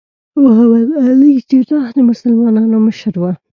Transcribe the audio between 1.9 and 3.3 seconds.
د مسلمانانو مشر و.